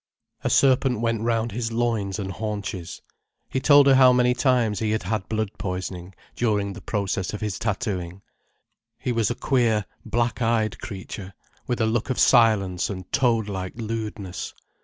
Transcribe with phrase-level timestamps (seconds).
[0.43, 3.03] A serpent went round his loins and haunches.
[3.47, 7.41] He told her how many times he had had blood poisoning, during the process of
[7.41, 8.23] his tattooing.
[8.97, 11.35] He was a queer, black eyed creature,
[11.67, 14.55] with a look of silence and toad like lewdness.